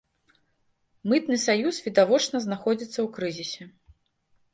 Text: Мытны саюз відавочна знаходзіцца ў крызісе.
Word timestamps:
Мытны 1.11 1.37
саюз 1.45 1.75
відавочна 1.87 2.41
знаходзіцца 2.45 2.99
ў 3.05 3.05
крызісе. 3.19 3.63